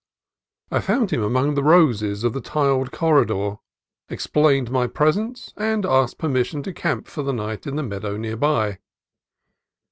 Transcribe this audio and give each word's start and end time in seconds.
I 0.71 0.79
found 0.79 1.11
him 1.11 1.21
among 1.21 1.53
the 1.53 1.61
roses 1.61 2.23
of 2.23 2.33
the 2.33 2.41
tiled 2.41 2.91
corridor, 2.91 3.59
explained 4.09 4.71
my 4.71 4.87
presence, 4.87 5.53
and 5.55 5.85
asked 5.85 6.17
permission 6.17 6.63
to 6.63 6.73
camp 6.73 7.07
for 7.07 7.21
the 7.21 7.33
night 7.33 7.67
in 7.67 7.75
the 7.75 7.83
meadow 7.83 8.17
near 8.17 8.35
by. 8.37 8.79